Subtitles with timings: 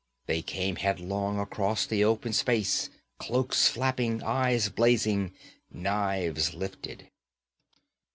[0.25, 5.31] They came headlong across the open space, cloaks flapping, eyes blazing,
[5.69, 7.11] knives lifted.